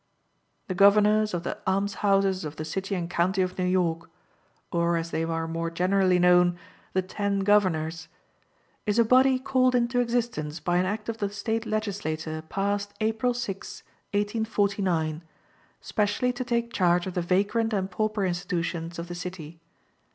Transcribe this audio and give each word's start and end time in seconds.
"The 0.67 0.73
Governors 0.73 1.31
of 1.31 1.43
the 1.43 1.59
Alms 1.67 1.93
House 2.01 2.43
of 2.43 2.55
the 2.55 2.65
City 2.65 2.95
and 2.95 3.07
County 3.07 3.43
of 3.43 3.59
New 3.59 3.65
York," 3.67 4.09
or, 4.71 4.97
as 4.97 5.11
they 5.11 5.23
are 5.23 5.47
more 5.47 5.69
generally 5.69 6.17
known, 6.17 6.57
"The 6.93 7.03
Ten 7.03 7.41
Governors," 7.41 8.07
is 8.87 8.97
a 8.97 9.05
body 9.05 9.37
called 9.37 9.75
into 9.75 9.99
existence 9.99 10.59
by 10.59 10.77
an 10.77 10.87
act 10.87 11.07
of 11.07 11.19
the 11.19 11.29
State 11.29 11.67
Legislature 11.67 12.41
passed 12.41 12.95
April 12.99 13.35
6, 13.35 13.83
1849, 14.11 15.21
specially 15.81 16.33
to 16.33 16.43
take 16.43 16.73
charge 16.73 17.05
of 17.05 17.13
the 17.13 17.21
vagrant 17.21 17.71
and 17.71 17.91
pauper 17.91 18.25
institutions 18.25 18.97
of 18.97 19.07
the 19.07 19.13
city. 19.13 19.59